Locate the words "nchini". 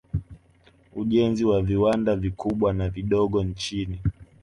3.43-3.99